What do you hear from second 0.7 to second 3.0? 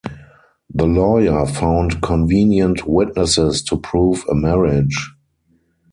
The lawyer found convenient